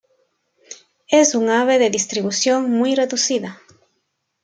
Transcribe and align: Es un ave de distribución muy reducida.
Es 1.11 1.35
un 1.35 1.47
ave 1.51 1.77
de 1.77 1.91
distribución 1.91 2.71
muy 2.71 2.95
reducida. 2.95 3.61